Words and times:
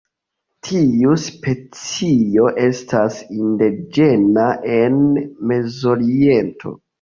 Tiu 0.67 1.17
specio 1.23 2.45
estas 2.63 3.19
indiĝena 3.35 4.47
en 4.79 4.97
Mezoriento. 5.53 6.75